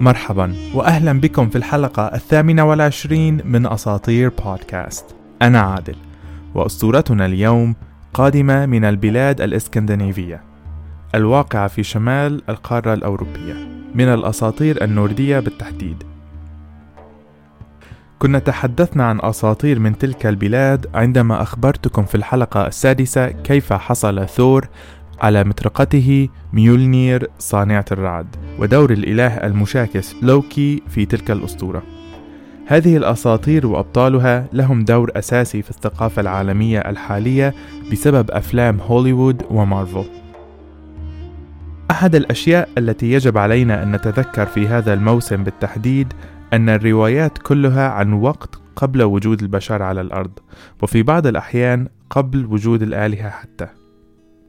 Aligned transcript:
مرحبا 0.00 0.54
وأهلا 0.74 1.20
بكم 1.20 1.48
في 1.48 1.58
الحلقة 1.58 2.02
الثامنة 2.02 2.64
والعشرين 2.64 3.40
من 3.44 3.66
أساطير 3.66 4.32
بودكاست. 4.44 5.04
أنا 5.42 5.60
عادل 5.60 5.96
وأسطورتنا 6.54 7.26
اليوم 7.26 7.74
قادمة 8.14 8.66
من 8.66 8.84
البلاد 8.84 9.40
الإسكندنافية 9.40 10.42
الواقعة 11.14 11.68
في 11.68 11.82
شمال 11.82 12.42
القارة 12.48 12.94
الأوروبية 12.94 13.54
من 13.94 14.04
الأساطير 14.04 14.84
النوردية 14.84 15.40
بالتحديد. 15.40 16.02
كنا 18.18 18.38
تحدثنا 18.38 19.04
عن 19.04 19.20
أساطير 19.22 19.78
من 19.78 19.98
تلك 19.98 20.26
البلاد 20.26 20.86
عندما 20.94 21.42
أخبرتكم 21.42 22.04
في 22.04 22.14
الحلقة 22.14 22.66
السادسة 22.66 23.28
كيف 23.28 23.72
حصل 23.72 24.28
ثور 24.28 24.68
على 25.20 25.44
مطرقته 25.44 26.28
ميولنير 26.52 27.30
صانعة 27.38 27.84
الرعد 27.92 28.26
ودور 28.58 28.92
الإله 28.92 29.36
المشاكس 29.36 30.14
لوكي 30.22 30.82
في 30.88 31.06
تلك 31.06 31.30
الأسطورة. 31.30 31.82
هذه 32.66 32.96
الأساطير 32.96 33.66
وأبطالها 33.66 34.46
لهم 34.52 34.84
دور 34.84 35.10
أساسي 35.16 35.62
في 35.62 35.70
الثقافة 35.70 36.22
العالمية 36.22 36.78
الحالية 36.78 37.54
بسبب 37.92 38.30
أفلام 38.30 38.80
هوليوود 38.80 39.42
ومارفل. 39.50 40.04
أحد 41.90 42.14
الأشياء 42.14 42.68
التي 42.78 43.12
يجب 43.12 43.38
علينا 43.38 43.82
أن 43.82 43.92
نتذكر 43.92 44.46
في 44.46 44.68
هذا 44.68 44.94
الموسم 44.94 45.44
بالتحديد 45.44 46.12
أن 46.52 46.68
الروايات 46.68 47.38
كلها 47.38 47.88
عن 47.88 48.12
وقت 48.12 48.60
قبل 48.76 49.02
وجود 49.02 49.42
البشر 49.42 49.82
على 49.82 50.00
الأرض 50.00 50.38
وفي 50.82 51.02
بعض 51.02 51.26
الأحيان 51.26 51.88
قبل 52.10 52.46
وجود 52.46 52.82
الآلهة 52.82 53.30
حتى. 53.30 53.85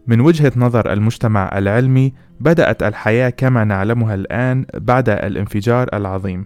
من 0.07 0.21
وجهة 0.21 0.51
نظر 0.55 0.93
المجتمع 0.93 1.57
العلمي 1.57 2.13
بدأت 2.39 2.83
الحياة 2.83 3.29
كما 3.29 3.63
نعلمها 3.63 4.15
الآن 4.15 4.65
بعد 4.73 5.09
الانفجار 5.09 5.89
العظيم 5.93 6.45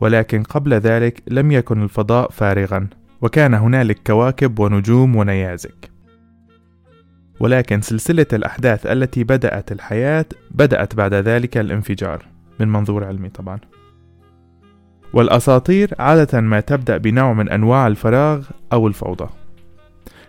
ولكن 0.00 0.42
قبل 0.42 0.74
ذلك 0.74 1.22
لم 1.28 1.52
يكن 1.52 1.82
الفضاء 1.82 2.30
فارغا 2.30 2.88
وكان 3.20 3.54
هنالك 3.54 3.98
كواكب 4.06 4.58
ونجوم 4.58 5.16
ونيازك. 5.16 5.90
ولكن 7.40 7.80
سلسلة 7.80 8.26
الأحداث 8.32 8.86
التي 8.86 9.24
بدأت 9.24 9.72
الحياة 9.72 10.24
بدأت 10.50 10.94
بعد 10.94 11.14
ذلك 11.14 11.58
الانفجار 11.58 12.26
من 12.60 12.68
منظور 12.68 13.04
علمي 13.04 13.28
طبعا. 13.28 13.58
والأساطير 15.12 15.94
عادة 15.98 16.40
ما 16.40 16.60
تبدأ 16.60 16.96
بنوع 16.96 17.32
من 17.32 17.48
أنواع 17.48 17.86
الفراغ 17.86 18.46
أو 18.72 18.86
الفوضى. 18.86 19.28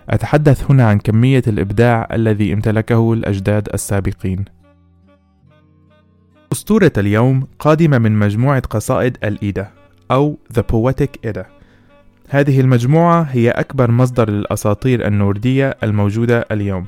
أتحدث 0.09 0.71
هنا 0.71 0.87
عن 0.87 0.99
كمية 0.99 1.43
الإبداع 1.47 2.07
الذي 2.11 2.53
امتلكه 2.53 3.13
الأجداد 3.13 3.69
السابقين. 3.73 4.45
أسطورة 6.51 6.91
اليوم 6.97 7.47
قادمة 7.59 7.97
من 7.97 8.19
مجموعة 8.19 8.59
قصائد 8.59 9.17
الإيدا 9.23 9.67
أو 10.11 10.37
The 10.53 10.61
Poetic 10.61 11.29
Edda. 11.29 11.45
هذه 12.29 12.61
المجموعة 12.61 13.21
هي 13.21 13.49
أكبر 13.51 13.91
مصدر 13.91 14.29
للأساطير 14.29 15.07
النوردية 15.07 15.77
الموجودة 15.83 16.45
اليوم. 16.51 16.85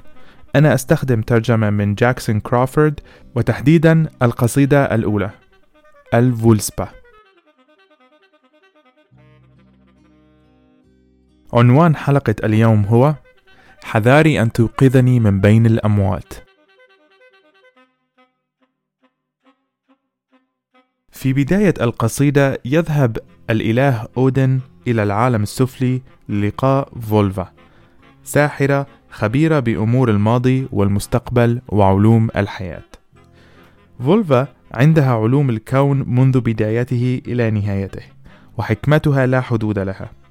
أنا 0.55 0.73
أستخدم 0.73 1.21
ترجمة 1.21 1.69
من 1.69 1.95
جاكسون 1.95 2.39
كرافورد 2.39 2.99
وتحديدا 3.36 4.09
القصيدة 4.21 4.95
الأولى 4.95 5.30
الفولسبا 6.13 6.88
عنوان 11.56 11.95
حلقة 11.95 12.36
اليوم 12.43 12.86
هو 12.86 13.16
حذاري 13.83 14.42
أن 14.42 14.52
توقظني 14.52 15.20
من 15.20 15.42
بين 15.42 15.66
الأموات. 15.66 16.33
في 21.11 21.33
بداية 21.33 21.73
القصيدة 21.82 22.61
يذهب 22.65 23.17
الإله 23.49 24.08
أودن 24.17 24.60
إلى 24.88 25.04
العالم 25.04 25.44
السفلي 25.44 26.02
للقاء 26.30 26.99
فولفا 26.99 27.52
ساحرة 28.23 28.88
خبيرة 29.10 29.60
بأمور 29.60 30.10
الماضي 30.10 30.67
والمستقبل 30.71 31.61
وعلوم 31.67 32.30
الحياة. 32.36 32.83
فولفا 33.99 34.48
عندها 34.73 35.14
علوم 35.14 35.49
الكون 35.49 36.04
منذ 36.08 36.39
بدايته 36.39 37.21
إلى 37.27 37.52
نهايته، 37.52 38.04
وحكمتها 38.58 39.26
لا 39.26 39.42
حدود 39.42 39.80
لها. 39.80 40.24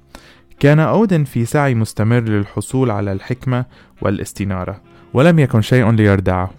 كان 0.59 0.79
أودن 0.79 1.23
في 1.23 1.45
سعي 1.45 1.75
مستمر 1.75 2.19
للحصول 2.19 2.91
على 2.91 3.11
الحكمة 3.11 3.65
والاستنارة 4.01 4.81
ولم 5.13 5.39
يكن 5.39 5.61
شيء 5.61 5.91
ليردعه. 5.91 6.51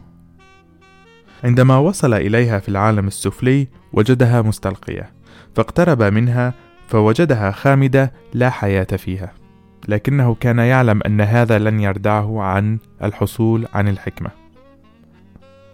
عندما 1.45 1.79
وصل 1.79 2.15
إليها 2.15 2.59
في 2.59 2.69
العالم 2.69 3.07
السفلي 3.07 3.69
وجدها 3.93 4.43
مستلقية 4.43 5.13
فاقترب 5.55 6.03
منها 6.03 6.55
فوجدها 6.89 7.51
خامدة 7.51 8.13
لا 8.35 8.51
حياة 8.51 8.85
فيها 8.85 9.33
لكنه 9.89 10.35
كان 10.35 10.59
يعلم 10.59 11.01
أن 11.07 11.21
هذا 11.21 11.59
لن 11.59 11.81
يردعه 11.81 12.43
عن 12.43 12.79
الحصول 13.03 13.67
عن 13.75 13.89
الحكمة. 13.89 14.31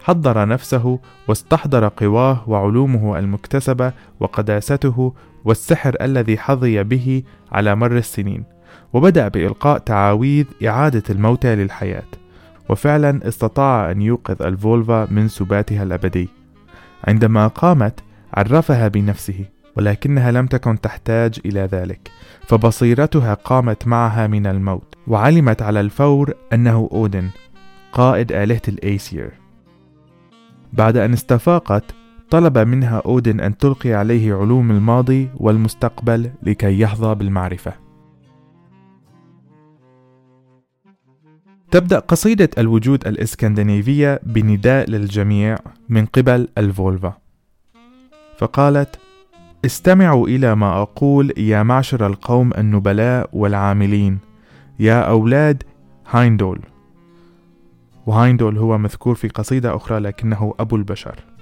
حضر 0.03 0.47
نفسه 0.47 0.99
واستحضر 1.27 1.87
قواه 1.87 2.43
وعلومه 2.49 3.19
المكتسبة 3.19 3.93
وقداسته 4.19 5.13
والسحر 5.45 5.95
الذي 6.01 6.37
حظي 6.37 6.83
به 6.83 7.23
على 7.51 7.75
مر 7.75 7.97
السنين. 7.97 8.43
وبدأ 8.93 9.27
بإلقاء 9.27 9.77
تعاويذ 9.77 10.45
إعادة 10.65 11.03
الموتى 11.09 11.55
للحياة. 11.55 12.03
وفعلا 12.69 13.27
استطاع 13.27 13.91
أن 13.91 14.01
يوقظ 14.01 14.41
الفولفا 14.41 15.07
من 15.11 15.27
سباتها 15.27 15.83
الأبدي. 15.83 16.29
عندما 17.07 17.47
قامت 17.47 17.99
عرفها 18.33 18.87
بنفسه 18.87 19.45
ولكنها 19.75 20.31
لم 20.31 20.47
تكن 20.47 20.81
تحتاج 20.81 21.39
إلى 21.45 21.59
ذلك. 21.59 22.11
فبصيرتها 22.47 23.33
قامت 23.33 23.87
معها 23.87 24.27
من 24.27 24.47
الموت. 24.47 24.95
وعلمت 25.07 25.61
على 25.61 25.79
الفور 25.79 26.33
أنه 26.53 26.89
أودن 26.91 27.29
قائد 27.91 28.31
آلهة 28.31 28.61
الأيسير. 28.67 29.31
بعد 30.73 30.97
أن 30.97 31.13
استفاقت 31.13 31.83
طلب 32.33 32.57
منها 32.57 33.01
أودن 33.05 33.39
أن 33.39 33.57
تلقي 33.57 33.93
عليه 33.93 34.35
علوم 34.35 34.71
الماضي 34.71 35.29
والمستقبل 35.37 36.31
لكي 36.43 36.79
يحظى 36.79 37.15
بالمعرفة. 37.15 37.73
تبدأ 41.71 41.99
قصيدة 41.99 42.49
الوجود 42.57 43.07
الإسكندنافية 43.07 44.19
بنداء 44.23 44.89
للجميع 44.89 45.57
من 45.89 46.05
قبل 46.05 46.47
الفولفا. 46.57 47.13
فقالت: 48.37 48.99
استمعوا 49.65 50.27
إلى 50.27 50.55
ما 50.55 50.81
أقول 50.81 51.33
يا 51.37 51.63
معشر 51.63 52.07
القوم 52.07 52.51
النبلاء 52.57 53.29
والعاملين، 53.33 54.19
يا 54.79 55.01
أولاد 55.01 55.63
هايندول. 56.09 56.59
وهايندول 58.05 58.57
هو 58.57 58.77
مذكور 58.77 59.15
في 59.15 59.27
قصيدة 59.27 59.75
أخرى 59.75 59.99
لكنه 59.99 60.53
أبو 60.59 60.75
البشر. 60.75 61.32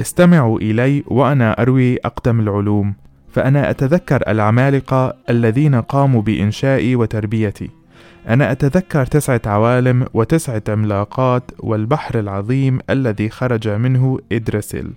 استمعوا 0.00 0.58
إلي 0.58 1.04
وأنا 1.06 1.62
أروي 1.62 1.96
أقدم 1.96 2.40
العلوم 2.40 2.94
فأنا 3.32 3.70
أتذكر 3.70 4.22
العمالقة 4.28 5.16
الذين 5.30 5.74
قاموا 5.74 6.22
بإنشائي 6.22 6.96
وتربيتي. 6.96 7.70
أنا 8.28 8.52
أتذكر 8.52 9.06
تسعة 9.06 9.40
عوالم 9.46 10.06
وتسعة 10.14 10.62
عملاقات 10.68 11.50
والبحر 11.58 12.18
العظيم 12.18 12.78
الذي 12.90 13.28
خرج 13.28 13.68
منه 13.68 14.18
إدرسل 14.32 14.92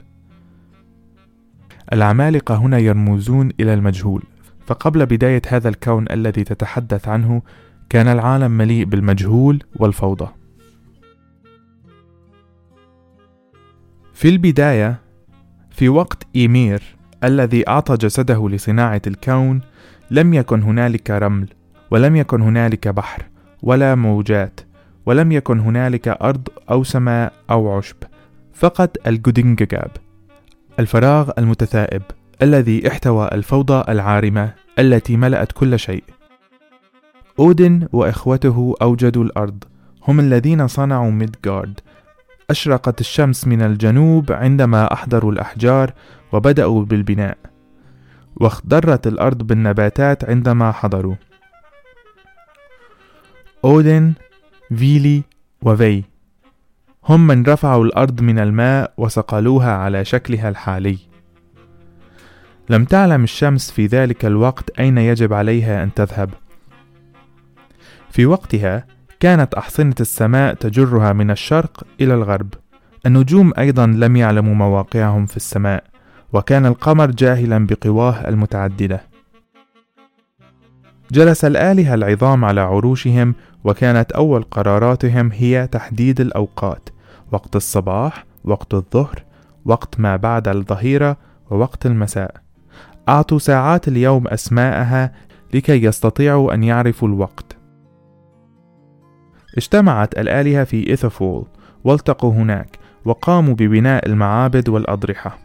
العمالقة 1.94 2.56
هنا 2.56 2.78
يرمزون 2.78 3.52
إلى 3.60 3.74
المجهول 3.74 4.24
فقبل 4.66 5.06
بداية 5.06 5.42
هذا 5.48 5.70
الكون 5.70 6.06
الذي 6.12 6.44
تتحدث 6.44 7.08
عنه 7.08 7.42
كان 7.90 8.08
العالم 8.08 8.52
مليء 8.52 8.86
بالمجهول 8.86 9.64
والفوضى. 9.76 10.28
في 14.16 14.30
البداية 14.30 15.00
في 15.72 15.90
وقت 15.90 16.28
إيمير 16.36 16.82
الذي 17.24 17.68
أعطى 17.68 17.98
جسده 17.98 18.50
لصناعة 18.50 19.02
الكون 19.08 19.62
لم 20.12 20.34
يكن 20.34 20.64
هنالك 20.64 21.12
رمل 21.12 21.48
ولم 21.92 22.16
يكن 22.16 22.42
هنالك 22.42 22.88
بحر 22.88 23.26
ولا 23.62 23.96
موجات 23.96 24.60
ولم 25.06 25.32
يكن 25.32 25.60
هنالك 25.60 26.08
أرض 26.08 26.48
أو 26.72 26.84
سماء 26.84 27.34
أو 27.52 27.78
عشب 27.78 27.96
فقط 28.54 29.08
الجودينجاب 29.08 29.92
الفراغ 30.80 31.32
المتثائب 31.38 32.02
الذي 32.42 32.88
احتوى 32.88 33.30
الفوضى 33.32 33.84
العارمة 33.92 34.54
التي 34.80 35.18
ملأت 35.18 35.52
كل 35.52 35.80
شيء. 35.80 36.04
أودن 37.40 37.88
وإخوته 37.94 38.76
أوجدوا 38.82 39.24
الأرض 39.24 39.64
هم 40.08 40.20
الذين 40.20 40.68
صنعوا 40.68 41.12
ميدغارد 41.12 41.80
أشرقت 42.50 43.02
الشمس 43.02 43.48
من 43.48 43.62
الجنوب 43.62 44.32
عندما 44.32 44.94
أحضروا 44.94 45.32
الأحجار 45.32 45.94
وبدأوا 46.32 46.86
بالبناء 46.86 47.38
واخضرت 48.36 49.08
الأرض 49.08 49.44
بالنباتات 49.44 50.30
عندما 50.30 50.72
حضروا. 50.72 51.16
أودن 53.66 54.14
فيلي 54.76 55.24
وفي 55.62 56.04
هم 57.06 57.28
من 57.28 57.46
رفعوا 57.46 57.86
الأرض 57.86 58.22
من 58.22 58.40
الماء 58.40 58.94
وصقلوها 58.98 59.72
على 59.72 60.06
شكلها 60.06 60.50
الحالي. 60.50 60.98
لم 62.70 62.86
تعلم 62.86 63.24
الشمس 63.24 63.72
في 63.72 63.86
ذلك 63.86 64.26
الوقت 64.26 64.80
أين 64.80 64.98
يجب 64.98 65.34
عليها 65.34 65.84
أن 65.84 65.94
تذهب. 65.94 66.30
في 68.10 68.26
وقتها 68.26 68.95
كانت 69.20 69.54
أحصنة 69.54 69.96
السماء 70.00 70.54
تجرها 70.54 71.14
من 71.14 71.32
الشرق 71.32 71.84
إلى 72.02 72.14
الغرب. 72.14 72.54
النجوم 73.06 73.54
أيضا 73.58 73.86
لم 73.86 74.16
يعلموا 74.16 74.56
مواقعهم 74.56 75.26
في 75.26 75.38
السماء 75.38 75.84
وكان 76.34 76.66
القمر 76.66 77.12
جاهلا 77.12 77.68
بقواه 77.68 78.28
المتعددة. 78.28 79.02
جلس 81.12 81.46
الآلهة 81.46 81.94
العظام 81.94 82.46
على 82.46 82.62
عروشهم 82.62 83.36
وكانت 83.64 84.12
أول 84.12 84.44
قراراتهم 84.44 85.32
هي 85.32 85.68
تحديد 85.68 86.22
الأوقات 86.22 86.90
وقت 87.32 87.56
الصباح 87.56 88.26
وقت 88.44 88.74
الظهر 88.74 89.24
وقت 89.66 90.00
ما 90.00 90.16
بعد 90.16 90.48
الظهيرة 90.48 91.18
ووقت 91.50 91.86
المساء. 91.86 92.36
أعطوا 93.10 93.40
ساعات 93.40 93.88
اليوم 93.88 94.28
أسماءها 94.28 95.12
لكي 95.54 95.84
يستطيعوا 95.84 96.54
أن 96.54 96.64
يعرفوا 96.64 97.08
الوقت. 97.08 97.58
اجتمعت 99.58 100.20
الآلهة 100.20 100.64
في 100.64 100.90
إيثوفول 100.90 101.46
والتقوا 101.84 102.34
هناك 102.34 102.80
وقاموا 103.06 103.54
ببناء 103.54 104.06
المعابد 104.06 104.70
والأضرحة. 104.70 105.38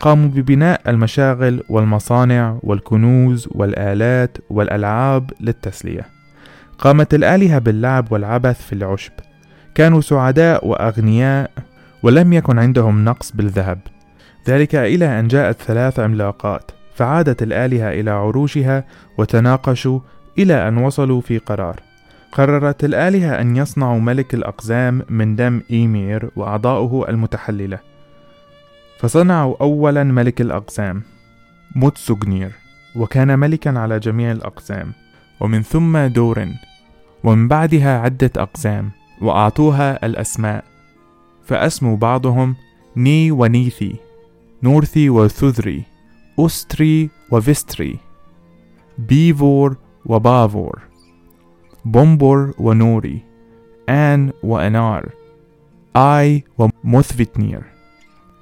قاموا 0.00 0.28
ببناء 0.28 0.80
المشاغل 0.88 1.62
والمصانع 1.68 2.58
والكنوز 2.62 3.48
والآلات 3.50 4.38
والألعاب 4.50 5.30
للتسلية. 5.40 6.06
قامت 6.78 7.14
الآلهة 7.14 7.58
باللعب 7.58 8.12
والعبث 8.12 8.66
في 8.66 8.72
العشب. 8.72 9.12
كانوا 9.74 10.00
سعداء 10.00 10.66
وأغنياء 10.66 11.50
ولم 12.02 12.32
يكن 12.32 12.58
عندهم 12.58 13.04
نقص 13.04 13.32
بالذهب. 13.32 13.78
ذلك 14.48 14.74
إلى 14.74 15.20
أن 15.20 15.28
جاءت 15.28 15.62
ثلاث 15.62 16.00
عملاقات 16.00 16.70
فعادت 16.94 17.42
الآلهة 17.42 17.90
إلى 17.90 18.10
عروشها 18.10 18.84
وتناقشوا 19.18 20.00
إلى 20.38 20.68
أن 20.68 20.76
وصلوا 20.76 21.20
في 21.20 21.38
قرار. 21.38 21.87
قررت 22.32 22.84
الآلهة 22.84 23.40
أن 23.40 23.56
يصنعوا 23.56 24.00
ملك 24.00 24.34
الأقزام 24.34 25.02
من 25.08 25.36
دم 25.36 25.62
إيمير 25.70 26.30
وأعضاؤه 26.36 27.08
المتحللة. 27.08 27.78
فصنعوا 28.98 29.56
أولا 29.60 30.04
ملك 30.04 30.40
الأقزام 30.40 31.02
موتسوغنير 31.74 32.52
وكان 32.96 33.38
ملكا 33.38 33.78
على 33.78 33.98
جميع 33.98 34.32
الأقزام 34.32 34.92
ومن 35.40 35.62
ثم 35.62 35.98
دورن 35.98 36.54
ومن 37.24 37.48
بعدها 37.48 37.98
عدة 37.98 38.30
أقزام 38.36 38.90
وأعطوها 39.22 40.06
الأسماء. 40.06 40.64
فأسموا 41.44 41.96
بعضهم 41.96 42.56
ني 42.96 43.30
ونيثي 43.30 43.96
نورثي 44.62 45.10
وثذري 45.10 45.82
أستري 46.38 47.10
وفيستري 47.30 47.98
بيفور 48.98 49.76
وبافور. 50.06 50.87
بومبور 51.84 52.54
ونوري 52.58 53.22
آن 53.88 54.32
وأنار 54.42 55.08
آي 55.96 56.44
وموثفيتنير 56.58 57.62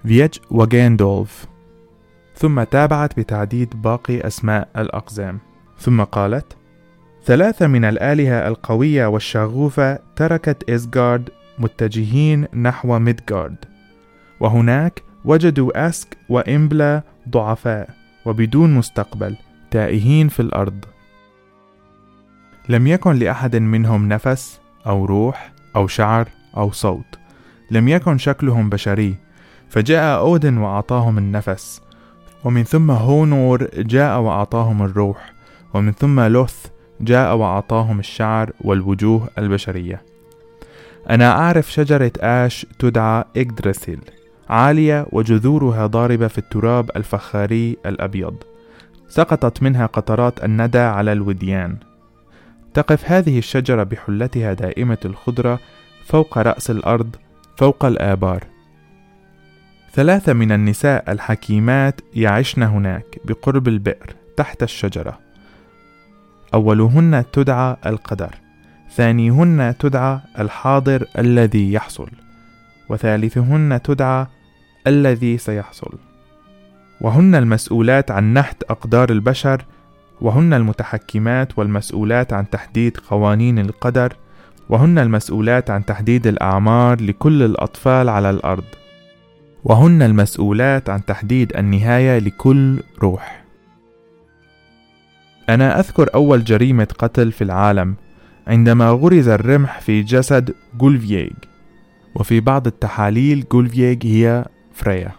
فيج 0.06 0.38
وجاندولف 0.50 1.46
ثم 2.34 2.62
تابعت 2.62 3.20
بتعديد 3.20 3.82
باقي 3.82 4.26
أسماء 4.26 4.68
الأقزام. 4.76 5.38
ثم 5.78 6.02
قالت 6.02 6.56
ثلاثة 7.24 7.66
من 7.66 7.84
الآلهة 7.84 8.48
القوية 8.48 9.06
والشغوفة 9.06 9.98
تركت 10.16 10.70
إسغارد 10.70 11.30
متجهين 11.58 12.46
نحو 12.54 12.98
ميدغارد 12.98 13.56
وهناك 14.40 15.02
وجدوا 15.24 15.88
أسك 15.88 16.16
وإمبلا 16.28 17.02
ضعفاء 17.28 17.90
وبدون 18.26 18.74
مستقبل 18.74 19.36
تائهين 19.70 20.28
في 20.28 20.40
الأرض. 20.40 20.84
لم 22.68 22.86
يكن 22.86 23.16
لأحد 23.16 23.56
منهم 23.56 24.08
نفس 24.08 24.60
أو 24.86 25.04
روح 25.04 25.52
أو 25.76 25.86
شعر 25.86 26.28
أو 26.56 26.72
صوت. 26.72 27.18
لم 27.70 27.88
يكن 27.88 28.18
شكلهم 28.18 28.68
بشري. 28.70 29.14
فجاء 29.68 30.18
أودن 30.18 30.58
وأعطاهم 30.58 31.18
النفس. 31.18 31.82
ومن 32.44 32.64
ثم 32.64 32.90
هونور 32.90 33.68
جاء 33.74 34.20
وأعطاهم 34.20 34.82
الروح. 34.82 35.32
ومن 35.74 35.92
ثم 35.92 36.20
لوث 36.20 36.66
جاء 37.00 37.36
وأعطاهم 37.36 37.98
الشعر 37.98 38.50
والوجوه 38.60 39.28
البشرية. 39.38 40.02
أنا 41.10 41.30
أعرف 41.30 41.72
شجرة 41.72 42.12
آش 42.20 42.66
تدعى 42.78 43.24
إجدرسيل 43.36 44.00
عالية 44.48 45.06
وجذورها 45.12 45.86
ضاربة 45.86 46.28
في 46.28 46.38
التراب 46.38 46.90
الفخاري 46.96 47.76
الأبيض. 47.86 48.34
سقطت 49.08 49.62
منها 49.62 49.86
قطرات 49.86 50.44
الندى 50.44 50.78
على 50.78 51.12
الوديان. 51.12 51.76
تقف 52.76 53.10
هذه 53.10 53.38
الشجرة 53.38 53.82
بحلتها 53.82 54.52
دائمة 54.52 54.98
الخضرة 55.04 55.60
فوق 56.04 56.38
رأس 56.38 56.70
الأرض 56.70 57.16
فوق 57.56 57.84
الآبار. 57.84 58.44
ثلاثة 59.92 60.32
من 60.32 60.52
النساء 60.52 61.12
الحكيمات 61.12 62.00
يعشن 62.14 62.62
هناك 62.62 63.18
بقرب 63.24 63.68
البئر 63.68 64.14
تحت 64.36 64.62
الشجرة. 64.62 65.18
أولهن 66.54 67.24
تدعى 67.32 67.76
القدر 67.86 68.34
ثانيهن 68.94 69.74
تدعى 69.78 70.20
الحاضر 70.38 71.06
الذي 71.18 71.72
يحصل 71.72 72.10
وثالثهن 72.88 73.80
تدعى 73.84 74.26
الذي 74.86 75.38
سيحصل. 75.38 75.98
وهن 77.00 77.34
المسؤولات 77.34 78.10
عن 78.10 78.34
نحت 78.34 78.62
أقدار 78.62 79.10
البشر 79.10 79.64
وهن 80.20 80.52
المتحكمات 80.52 81.58
والمسؤولات 81.58 82.32
عن 82.32 82.50
تحديد 82.50 82.96
قوانين 82.96 83.58
القدر 83.58 84.16
وهن 84.68 84.98
المسؤولات 84.98 85.70
عن 85.70 85.84
تحديد 85.84 86.26
الأعمار 86.26 87.00
لكل 87.00 87.42
الأطفال 87.42 88.08
على 88.08 88.30
الأرض. 88.30 88.64
وهن 89.64 90.02
المسؤولات 90.02 90.90
عن 90.90 91.04
تحديد 91.04 91.56
النهاية 91.56 92.18
لكل 92.18 92.82
روح. 93.02 93.44
أنا 95.48 95.80
أذكر 95.80 96.14
أول 96.14 96.44
جريمة 96.44 96.88
قتل 96.98 97.32
في 97.32 97.44
العالم 97.44 97.94
عندما 98.46 98.90
غرز 98.90 99.28
الرمح 99.28 99.80
في 99.80 100.02
جسد 100.02 100.54
جولفييغ 100.78 101.30
وفي 102.14 102.40
بعض 102.40 102.66
التحاليل 102.66 103.44
جولفييغ 103.52 103.96
هي 104.02 104.44
فريا. 104.74 105.12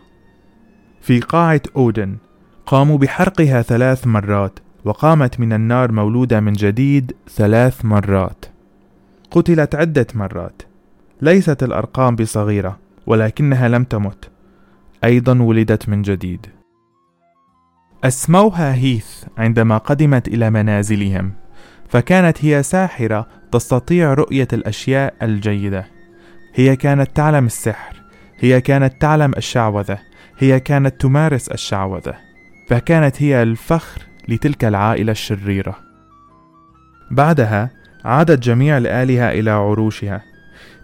في 1.01 1.19
قاعة 1.19 1.61
أودن 1.75 2.17
قاموا 2.65 2.97
بحرقها 2.97 3.61
ثلاث 3.61 4.07
مرات 4.07 4.59
وقامت 4.85 5.39
من 5.39 5.53
النار 5.53 5.91
مولودة 5.91 6.39
من 6.39 6.53
جديد 6.53 7.15
ثلاث 7.29 7.85
مرات. 7.85 8.45
قتلت 9.31 9.75
عدة 9.75 10.07
مرات. 10.15 10.61
ليست 11.21 11.63
الأرقام 11.63 12.15
بصغيرة 12.15 12.79
ولكنها 13.07 13.67
لم 13.67 13.83
تمت. 13.83 14.29
أيضا 15.03 15.41
ولدت 15.41 15.89
من 15.89 16.01
جديد. 16.01 16.45
أسموها 18.03 18.75
هيث 18.75 19.23
عندما 19.37 19.77
قدمت 19.77 20.27
إلى 20.27 20.49
منازلهم 20.49 21.33
فكانت 21.89 22.45
هي 22.45 22.63
ساحرة 22.63 23.27
تستطيع 23.51 24.13
رؤية 24.13 24.47
الأشياء 24.53 25.13
الجيدة. 25.21 25.87
هي 26.53 26.75
كانت 26.75 27.15
تعلم 27.15 27.45
السحر 27.45 28.01
هي 28.39 28.61
كانت 28.61 29.01
تعلم 29.01 29.33
الشعوذة 29.37 29.97
هي 30.37 30.59
كانت 30.59 31.01
تمارس 31.01 31.47
الشعوذة 31.47 32.13
فكانت 32.69 33.21
هي 33.21 33.43
الفخر 33.43 34.01
لتلك 34.27 34.65
العائلة 34.65 35.11
الشريرة. 35.11 35.79
بعدها 37.11 37.69
عادت 38.05 38.43
جميع 38.43 38.77
الآلهة 38.77 39.31
إلى 39.31 39.51
عروشها. 39.51 40.23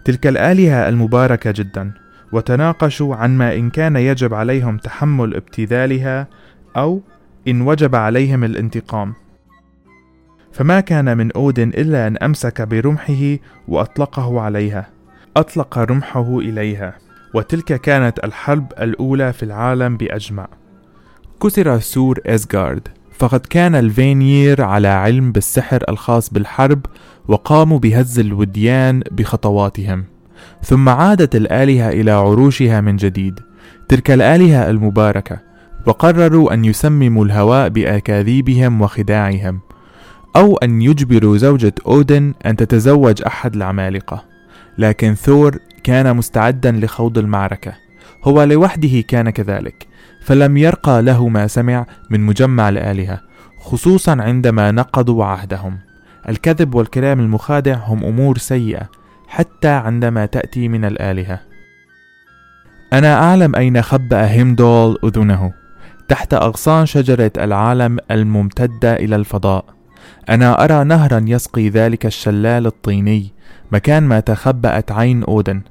تلك 0.04 0.26
الآلهة 0.26 0.88
المباركة 0.88 1.50
جدا 1.50 1.92
وتناقشوا 2.32 3.16
عن 3.16 3.38
ما 3.38 3.54
إن 3.54 3.70
كان 3.70 3.96
يجب 3.96 4.34
عليهم 4.34 4.78
تحمل 4.78 5.34
ابتذالها 5.36 6.26
أو 6.76 7.00
إن 7.48 7.60
وجب 7.60 7.94
عليهم 7.94 8.44
الانتقام. 8.44 9.14
فما 10.52 10.80
كان 10.80 11.16
من 11.16 11.32
أودن 11.32 11.68
إلا 11.68 12.06
أن 12.06 12.16
أمسك 12.16 12.62
برمحه 12.62 13.36
وأطلقه 13.68 14.40
عليها. 14.40 14.86
أطلق 15.36 15.78
رمحه 15.78 16.38
إليها. 16.38 16.94
وتلك 17.34 17.80
كانت 17.80 18.24
الحرب 18.24 18.72
الأولى 18.80 19.32
في 19.32 19.42
العالم 19.42 19.96
بأجمع. 19.96 20.48
كسر 21.42 21.78
سور 21.78 22.20
إسغارد 22.26 22.88
فقد 23.24 23.40
كان 23.40 23.74
الفينير 23.74 24.62
على 24.62 24.88
علم 24.88 25.32
بالسحر 25.32 25.84
الخاص 25.88 26.30
بالحرب 26.30 26.86
وقاموا 27.28 27.78
بهز 27.78 28.18
الوديان 28.18 29.02
بخطواتهم. 29.10 30.04
ثم 30.62 30.88
عادت 30.88 31.36
الآلهة 31.36 31.88
إلى 31.88 32.10
عروشها 32.10 32.80
من 32.80 32.96
جديد 32.96 33.40
تلك 33.88 34.10
الآلهة 34.10 34.70
المباركة 34.70 35.40
وقرروا 35.86 36.54
أن 36.54 36.64
يسمموا 36.64 37.24
الهواء 37.24 37.68
بأكاذيبهم 37.68 38.82
وخداعهم 38.82 39.60
أو 40.36 40.56
أن 40.56 40.82
يجبروا 40.82 41.36
زوجة 41.36 41.74
أودن 41.86 42.34
أن 42.46 42.56
تتزوج 42.56 43.22
أحد 43.26 43.56
العمالقة. 43.56 44.24
لكن 44.78 45.14
ثور 45.14 45.58
كان 45.84 46.16
مستعدا 46.16 46.72
لخوض 46.72 47.18
المعركة 47.18 47.72
هو 48.24 48.42
لوحده 48.42 49.00
كان 49.00 49.30
كذلك. 49.30 49.93
فلم 50.24 50.56
يرقى 50.56 51.02
له 51.02 51.28
ما 51.28 51.46
سمع 51.46 51.86
من 52.10 52.20
مجمع 52.20 52.68
الآلهة 52.68 53.20
خصوصا 53.60 54.22
عندما 54.22 54.70
نقضوا 54.70 55.24
عهدهم. 55.24 55.78
الكذب 56.28 56.74
والكلام 56.74 57.20
المخادع 57.20 57.74
هم 57.74 58.04
أمور 58.04 58.38
سيئة 58.38 58.88
حتى 59.28 59.68
عندما 59.68 60.26
تأتي 60.26 60.68
من 60.68 60.84
الآلهة. 60.84 61.40
أنا 62.92 63.14
أعلم 63.14 63.56
أين 63.56 63.82
خبأ 63.82 64.30
هيمدول 64.30 64.98
أذنه. 65.04 65.52
تحت 66.08 66.34
أغصان 66.34 66.86
شجرة 66.86 67.32
العالم 67.36 67.98
الممتدة 68.10 68.96
إلى 68.96 69.16
الفضاء. 69.16 69.64
أنا 70.28 70.64
أرى 70.64 70.84
نهرا 70.84 71.24
يسقي 71.28 71.68
ذلك 71.68 72.06
الشلال 72.06 72.66
الطيني 72.66 73.32
مكان 73.72 74.02
ما 74.02 74.20
تخبأت 74.20 74.92
عين 74.92 75.24
أودن. 75.24 75.62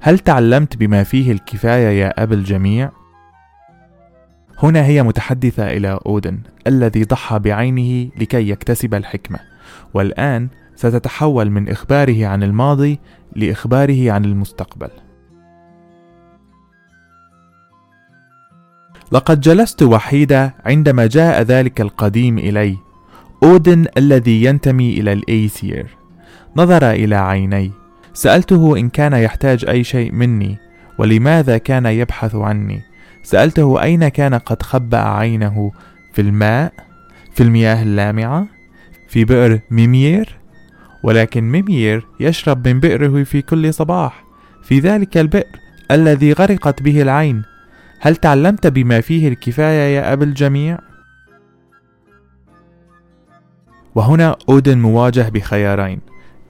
هل 0.00 0.18
تعلمت 0.18 0.76
بما 0.76 1.02
فيه 1.02 1.32
الكفاية 1.32 2.00
يا 2.00 2.22
أب 2.22 2.32
الجميع؟ 2.32 2.90
هنا 4.58 4.84
هي 4.84 5.02
متحدثة 5.02 5.70
إلى 5.70 5.98
أودن 6.06 6.38
الذي 6.66 7.04
ضحى 7.04 7.38
بعينه 7.38 8.10
لكي 8.16 8.48
يكتسب 8.48 8.94
الحكمة. 8.94 9.38
والآن 9.94 10.48
ستتحول 10.74 11.50
من 11.50 11.68
إخباره 11.68 12.26
عن 12.26 12.42
الماضي 12.42 12.98
لإخباره 13.36 14.12
عن 14.12 14.24
المستقبل. 14.24 14.90
لقد 19.12 19.40
جلست 19.40 19.82
وحيدة 19.82 20.54
عندما 20.64 21.06
جاء 21.06 21.42
ذلك 21.42 21.80
القديم 21.80 22.38
إلي 22.38 22.76
أودن 23.42 23.86
الذي 23.96 24.44
ينتمي 24.44 25.00
إلى 25.00 25.12
الأيسير. 25.12 25.96
نظر 26.56 26.90
إلى 26.90 27.14
عيني. 27.14 27.72
سألته 28.14 28.76
إن 28.78 28.88
كان 28.88 29.12
يحتاج 29.12 29.64
أي 29.68 29.84
شيء 29.84 30.12
مني 30.12 30.58
ولماذا 30.98 31.58
كان 31.58 31.86
يبحث 31.86 32.34
عني؟ 32.34 32.82
سألته 33.26 33.82
أين 33.82 34.08
كان 34.08 34.34
قد 34.34 34.62
خبأ 34.62 34.98
عينه 34.98 35.72
في 36.12 36.22
الماء 36.22 36.72
في 37.34 37.42
المياه 37.42 37.82
اللامعة 37.82 38.46
في 39.08 39.24
بئر 39.24 39.60
ميمير 39.70 40.38
ولكن 41.02 41.50
ميمير 41.50 42.06
يشرب 42.20 42.68
من 42.68 42.80
بئره 42.80 43.24
في 43.24 43.42
كل 43.42 43.74
صباح. 43.74 44.24
في 44.62 44.78
ذلك 44.78 45.16
البئر 45.16 45.58
الذي 45.90 46.32
غرقت 46.32 46.82
به 46.82 47.02
العين. 47.02 47.42
هل 48.00 48.16
تعلمت 48.16 48.66
بما 48.66 49.00
فيه 49.00 49.28
الكفاية 49.28 49.96
يا 49.96 50.12
أب 50.12 50.22
الجميع؟ 50.22 50.78
وهنا 53.94 54.36
أودن 54.48 54.78
مواجه 54.78 55.28
بخيارين. 55.28 56.00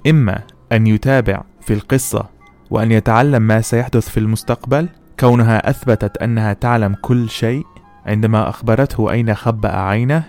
إما 0.07 0.43
أن 0.73 0.87
يتابع 0.87 1.43
في 1.61 1.73
القصة 1.73 2.29
وأن 2.71 2.93
يتعلم 2.93 3.43
ما 3.43 3.61
سيحدث 3.61 4.09
في 4.09 4.21
المستقبل 4.21 4.89
كونها 5.21 5.71
أثبتت 5.71 6.17
أنها 6.17 6.53
تعلم 6.53 6.97
كل 7.03 7.31
شيء 7.31 7.67
عندما 8.07 8.49
أخبرته 8.49 9.11
أين 9.11 9.35
خبأ 9.35 9.77
عينه 9.77 10.25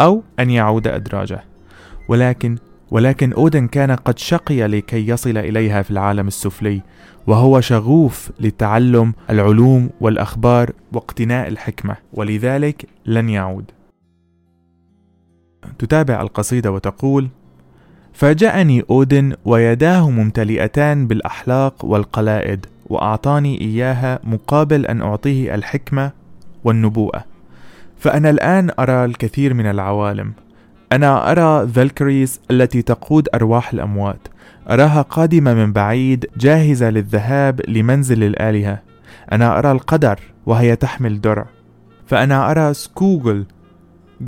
أو 0.00 0.22
أن 0.40 0.50
يعود 0.50 0.86
أدراجه. 0.86 1.44
ولكن 2.08 2.58
ولكن 2.90 3.32
أودن 3.32 3.66
كان 3.66 3.90
قد 3.90 4.18
شقي 4.18 4.66
لكي 4.66 5.08
يصل 5.08 5.36
إليها 5.38 5.82
في 5.82 5.90
العالم 5.90 6.26
السفلي 6.26 6.82
وهو 7.26 7.60
شغوف 7.60 8.30
لتعلم 8.40 9.14
العلوم 9.30 9.90
والأخبار 10.00 10.70
واقتناء 10.92 11.48
الحكمة 11.48 11.96
ولذلك 12.12 12.86
لن 13.06 13.28
يعود. 13.28 13.70
تتابع 15.78 16.22
القصيدة 16.22 16.72
وتقول 16.72 17.28
فاجأني 18.12 18.84
أودن 18.90 19.36
ويداه 19.44 20.10
ممتلئتان 20.10 21.06
بالأحلاق 21.06 21.84
والقلائد 21.84 22.66
وأعطاني 22.86 23.60
إياها 23.60 24.20
مقابل 24.24 24.86
أن 24.86 25.02
أعطيه 25.02 25.54
الحكمة 25.54 26.12
والنبوءة. 26.64 27.24
فأنا 27.98 28.30
الآن 28.30 28.70
أرى 28.78 29.04
الكثير 29.04 29.54
من 29.54 29.66
العوالم. 29.66 30.32
أنا 30.92 31.30
أرى 31.32 31.68
فالكريس 31.68 32.40
التي 32.50 32.82
تقود 32.82 33.28
أرواح 33.34 33.72
الأموات. 33.72 34.28
أراها 34.70 35.02
قادمة 35.02 35.54
من 35.54 35.72
بعيد 35.72 36.26
جاهزة 36.36 36.90
للذهاب 36.90 37.60
لمنزل 37.68 38.24
الآلهة. 38.24 38.82
أنا 39.32 39.58
أرى 39.58 39.72
القدر 39.72 40.20
وهي 40.46 40.76
تحمل 40.76 41.20
درع. 41.20 41.46
فأنا 42.06 42.50
أرى 42.50 42.74
سكوغل 42.74 43.44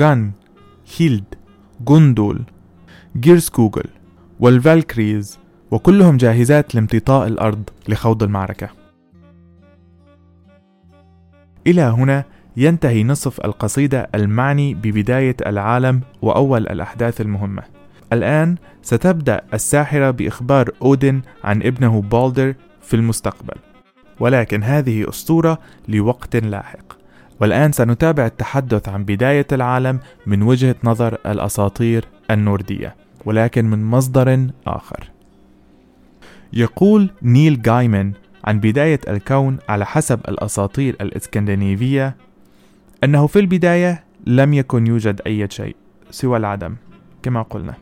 غان 0.01 0.31
هيلد 0.97 1.25
جندول 1.89 2.43
جيرسكوغل 3.21 3.89
والفالكريز 4.41 5.39
وكلهم 5.71 6.17
جاهزات 6.17 6.75
لامتطاء 6.75 7.27
الأرض 7.27 7.63
لخوض 7.89 8.23
المعركة 8.23 8.69
إلى 11.67 11.83
هنا 11.83 12.25
ينتهي 12.57 13.05
نصف 13.05 13.45
القصيدة 13.45 14.09
المعني 14.15 14.75
ببداية 14.75 15.37
العالم 15.47 16.01
وأول 16.23 16.67
الأحداث 16.67 17.21
المهمة. 17.21 17.63
الآن 18.13 18.57
ستبدأ 18.83 19.41
الساحرة 19.55 20.11
بإخبار 20.11 20.71
أودن 20.83 21.23
عن 21.45 21.63
ابنه 21.63 22.03
بالدر 22.03 22.55
في 22.83 22.95
المستقبل، 22.95 23.55
ولكن 24.21 24.63
هذه 24.63 25.09
أسطورة 25.09 25.59
لوقت 25.89 26.37
لاحق. 26.37 26.97
والآن 27.41 27.73
سنتابع 27.73 28.27
التحدث 28.27 28.89
عن 28.89 29.05
بداية 29.05 29.47
العالم 29.53 30.01
من 30.27 30.43
وجهة 30.43 30.77
نظر 30.85 31.19
الأساطير 31.27 32.05
النوردية، 32.31 32.97
ولكن 33.25 33.65
من 33.65 33.85
مصدر 33.85 34.47
آخر. 34.67 35.16
يقول 36.53 37.11
نيل 37.23 37.63
جايمن 37.63 38.13
عن 38.45 38.61
بداية 38.61 39.01
الكون 39.09 39.59
على 39.69 39.87
حسب 39.87 40.21
الأساطير 40.29 40.97
الإسكندنافية 41.01 42.17
أنه 43.05 43.27
في 43.27 43.39
البداية 43.39 44.05
لم 44.27 44.55
يكن 44.55 44.87
يوجد 44.87 45.21
أي 45.27 45.49
شيء 45.51 45.77
سوى 46.11 46.37
العدم 46.37 46.77
كما 47.23 47.43
قلنا. 47.43 47.75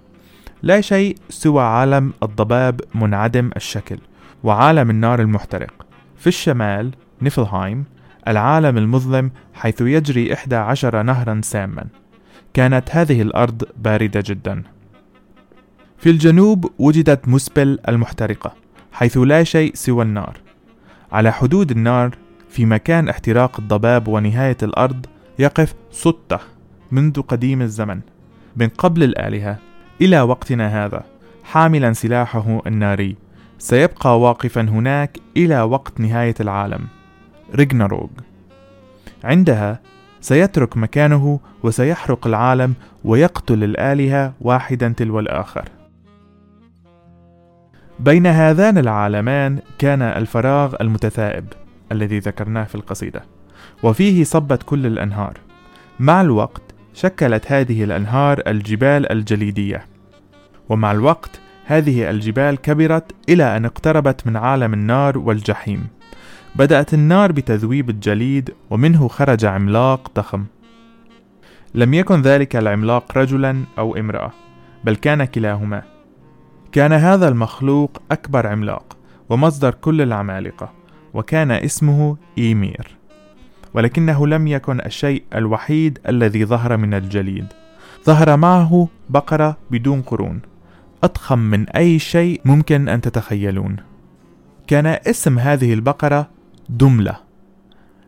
لا 0.63 0.81
شيء 0.81 1.17
سوى 1.29 1.63
عالم 1.63 2.13
الضباب 2.23 2.81
منعدم 2.95 3.51
الشكل 3.57 3.99
وعالم 4.43 4.91
النار 4.91 5.21
المحترق. 5.21 5.87
في 6.17 6.27
الشمال 6.27 6.91
نيفلهايم 7.23 7.85
العالم 8.29 8.79
المظلم 8.79 9.31
حيث 9.55 9.81
يجري 9.81 10.35
إحدى 10.35 10.57
عشر 10.57 11.03
نهرا 11.03 11.41
ساما. 11.45 11.87
كانت 12.55 12.91
هذه 12.91 13.23
الأرض 13.23 13.63
باردة 13.77 14.23
جدا. 14.27 14.63
في 16.05 16.11
الجنوب 16.11 16.73
وجدت 16.79 17.29
مسبل 17.29 17.79
المحترقة 17.89 18.55
حيث 18.93 19.19
لا 19.19 19.45
شيء 19.45 19.75
سوى 19.75 20.05
النار. 20.05 20.37
على 21.13 21.33
حدود 21.33 21.71
النار 21.71 22.17
في 22.49 22.67
مكان 22.67 23.09
احتراق 23.09 23.61
الضباب 23.61 24.09
ونهاية 24.09 24.57
الأرض 24.63 25.07
يقف 25.39 25.75
سطة 25.91 26.41
منذ 26.93 27.23
قديم 27.23 27.63
الزمن. 27.63 28.01
من 28.57 28.69
قبل 28.69 29.03
الآلهة 29.03 29.59
إلى 30.01 30.21
وقتنا 30.21 30.85
هذا 30.85 31.05
حاملا 31.45 31.93
سلاحه 31.93 32.63
الناري. 32.67 33.17
سيبقى 33.59 34.21
واقفا 34.21 34.61
هناك 34.61 35.19
إلى 35.37 35.63
وقت 35.63 36.01
نهاية 36.01 36.35
العالم. 36.41 36.87
ريغناروغ. 37.55 38.09
عندها 39.25 39.81
سيترك 40.21 40.77
مكانه 40.77 41.41
وسيحرق 41.63 42.27
العالم 42.27 42.75
ويقتل 43.05 43.65
الآلهة 43.65 44.35
واحدا 44.41 44.95
تلو 44.97 45.19
الآخر. 45.19 45.69
بين 48.01 48.27
هذان 48.27 48.79
العالمان 48.79 49.59
كان 49.79 50.03
الفراغ 50.03 50.75
المتثائب 50.81 51.45
الذي 51.93 52.19
ذكرناه 52.19 52.65
في 52.65 52.75
القصيدة 52.75 53.23
وفيه 53.83 54.25
صبت 54.25 54.63
كل 54.63 54.87
الأنهار. 54.87 55.39
مع 56.01 56.21
الوقت 56.21 56.63
شكلت 56.95 57.53
هذه 57.53 57.85
الأنهار 57.85 58.43
الجبال 58.47 59.13
الجليدية 59.13 59.87
ومع 60.69 60.93
الوقت 60.93 61.41
هذه 61.67 62.11
الجبال 62.11 62.57
كبرت 62.57 63.13
إلى 63.29 63.57
أن 63.57 63.65
اقتربت 63.65 64.27
من 64.27 64.37
عالم 64.37 64.75
النار 64.75 65.19
والجحيم. 65.19 65.87
بدأت 66.57 66.95
النار 66.95 67.33
بتذويب 67.33 67.91
الجليد 67.91 68.55
ومنه 68.71 69.09
خرج 69.09 69.45
عملاق 69.45 70.11
ضخم. 70.17 70.45
لم 71.75 71.95
يكن 71.95 72.23
ذلك 72.23 72.57
العملاق 72.57 73.19
رجلا 73.19 73.65
أو 73.79 73.97
امرأة 73.97 74.33
بل 74.85 74.97
كان 74.97 75.25
كلاهما. 75.25 75.94
كان 76.75 76.93
هذا 76.93 77.29
المخلوق 77.29 78.03
أكبر 78.11 78.47
عملاق 78.47 78.97
ومصدر 79.29 79.75
كل 79.75 80.03
العمالقة 80.03 80.73
وكان 81.15 81.51
اسمه 81.51 82.17
إيمير. 82.39 82.97
ولكنه 83.75 84.27
لم 84.27 84.47
يكن 84.47 84.81
الشيء 84.81 85.23
الوحيد 85.35 85.99
الذي 86.09 86.45
ظهر 86.45 86.77
من 86.77 86.95
الجليد. 86.95 87.47
ظهر 88.07 88.37
معه 88.37 88.89
بقرة 89.09 89.57
بدون 89.71 90.03
قرون 90.03 90.41
أضخم 91.05 91.39
من 91.39 91.69
أي 91.69 91.99
شيء 91.99 92.41
ممكن 92.45 92.89
أن 92.89 93.01
تتخيلون. 93.01 93.77
كان 94.67 94.87
اسم 94.87 95.39
هذه 95.39 95.75
البقرة 95.75 96.29
دملة. 96.69 97.17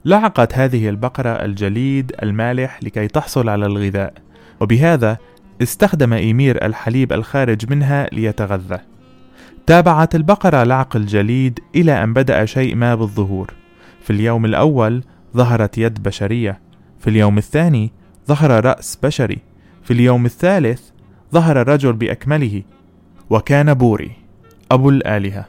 لعقت 0.04 0.54
هذه 0.54 0.88
البقرة 0.88 1.30
الجليد 1.30 2.12
المالح 2.23 2.82
لكي 2.82 3.08
تحصل 3.08 3.49
على 3.49 3.66
الغذاء 3.66 4.14
وبهذا 4.61 5.18
استخدم 5.62 6.12
إيمير 6.12 6.66
الحليب 6.66 7.12
الخارج 7.12 7.70
منها 7.70 8.08
ليتغذى. 8.12 8.78
تابعت 9.66 10.14
البقرة 10.14 10.62
العقل 10.62 11.00
الجليد 11.00 11.60
إلى 11.75 12.04
أن 12.04 12.12
بدأ 12.12 12.44
شيء 12.44 12.75
ما 12.75 12.94
بالظهور. 12.94 13.54
في 14.00 14.10
اليوم 14.12 14.44
الأول 14.44 15.02
ظهرت 15.36 15.78
يد 15.78 16.02
بشرية. 16.02 16.60
في 17.00 17.10
اليوم 17.10 17.38
الثاني 17.38 17.92
ظهر 18.28 18.64
رأس 18.64 18.98
بشري. 19.02 19.38
في 19.82 19.90
اليوم 19.92 20.26
الثالث 20.26 20.82
ظهر 21.32 21.60
الرجل 21.60 21.92
بأكمله 21.92 22.62
وكان 23.30 23.75
بوري 23.75 24.10
أبو 24.70 24.90
الآلهة. 24.90 25.46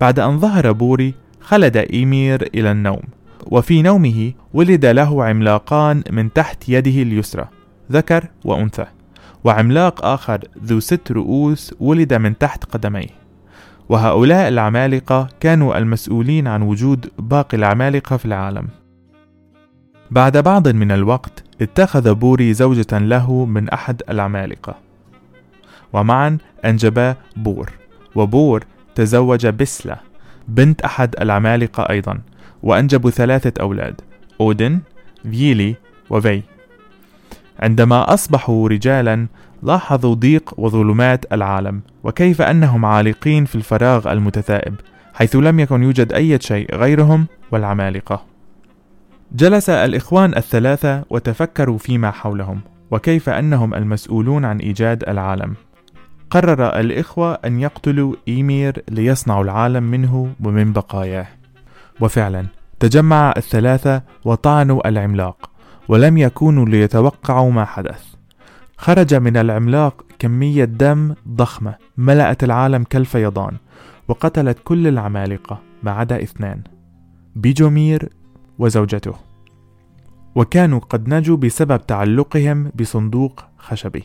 بعد 0.00 0.18
أن 0.18 0.38
ظهر 0.38 0.72
بوري 0.72 1.14
خلد 1.40 1.76
إيمير 1.76 2.48
إلى 2.54 2.70
النوم 2.70 3.02
وفي 3.46 3.82
نومه 3.82 4.32
ولد 4.54 4.86
له 4.86 5.24
عملاقان 5.24 6.02
من 6.10 6.32
تحت 6.32 6.68
يده 6.68 7.02
اليسرى. 7.02 7.48
ذكر 7.92 8.24
وأنثى. 8.44 8.86
وعملاق 9.44 10.04
آخر 10.04 10.40
ذو 10.64 10.80
ست 10.80 11.12
رؤوس 11.12 11.74
ولد 11.80 12.14
من 12.14 12.38
تحت 12.38 12.64
قدميه. 12.64 13.08
وهؤلاء 13.88 14.48
العمالقة 14.48 15.28
كانوا 15.40 15.78
المسؤولين 15.78 16.46
عن 16.46 16.62
وجود 16.62 17.10
باقي 17.18 17.56
العمالقة 17.56 18.16
في 18.16 18.24
العالم. 18.24 18.68
بعد 20.10 20.36
بعض 20.36 20.68
من 20.68 20.92
الوقت 20.92 21.44
اتخذ 21.60 22.14
بوري 22.14 22.54
زوجة 22.54 22.98
له 22.98 23.44
من 23.44 23.68
أحد 23.68 24.02
العمالقة. 24.10 24.74
ومعا 25.92 26.38
أنجبا 26.64 27.16
بور. 27.36 27.70
وبور 28.14 28.64
تزوج 28.94 29.46
بسلة 29.46 29.96
بنت 30.48 30.80
أحد 30.80 31.14
العمالقة 31.20 31.90
أيضا. 31.90 32.18
وأنجبوا 32.62 33.10
ثلاثة 33.10 33.62
أولاد 33.62 34.00
أودن 34.40 34.80
فيلي 35.30 35.74
وفي. 36.10 36.42
عندما 37.62 38.14
أصبحوا 38.14 38.68
رجالا 38.68 39.26
لاحظوا 39.62 40.14
ضيق 40.14 40.54
وظلمات 40.58 41.32
العالم 41.32 41.80
وكيف 42.04 42.42
أنهم 42.42 42.84
عالقين 42.84 43.44
في 43.44 43.54
الفراغ 43.54 44.12
المتثائب 44.12 44.74
حيث 45.14 45.36
لم 45.36 45.60
يكن 45.60 45.82
يوجد 45.82 46.12
أي 46.12 46.38
شيء 46.40 46.74
غيرهم 46.74 47.26
والعمالقة. 47.52 48.24
جلس 49.32 49.70
الإخوان 49.70 50.36
الثلاثة 50.36 51.04
وتفكروا 51.10 51.78
فيما 51.78 52.10
حولهم 52.10 52.60
وكيف 52.90 53.28
أنهم 53.28 53.74
المسؤولون 53.74 54.44
عن 54.44 54.58
إيجاد 54.58 55.08
العالم. 55.08 55.54
قرر 56.30 56.80
الإخوة 56.80 57.32
أن 57.44 57.60
يقتلوا 57.60 58.14
إيمير 58.28 58.82
ليصنعوا 58.90 59.44
العالم 59.44 59.82
منه 59.82 60.32
ومن 60.44 60.72
بقاياه. 60.72 61.26
وفعلا 62.00 62.46
تجمع 62.80 63.34
الثلاثة 63.36 64.02
وطعنوا 64.24 64.88
العملاق. 64.88 65.51
ولم 65.92 66.18
يكونوا 66.18 66.66
ليتوقعوا 66.66 67.52
ما 67.52 67.64
حدث. 67.64 68.04
خرج 68.76 69.14
من 69.14 69.36
العملاق 69.36 70.04
كمية 70.18 70.64
دم 70.64 71.14
ضخمة 71.28 71.74
ملأت 71.96 72.44
العالم 72.44 72.84
كالفيضان 72.84 73.56
وقتلت 74.08 74.58
كل 74.64 74.86
العمالقة 74.86 75.60
ما 75.82 75.90
عدا 75.90 76.22
اثنان 76.22 76.62
بيجومير 77.36 78.08
وزوجته. 78.58 79.14
وكانوا 80.34 80.78
قد 80.80 81.08
نجوا 81.08 81.36
بسبب 81.36 81.86
تعلقهم 81.86 82.72
بصندوق 82.80 83.44
خشبي. 83.58 84.02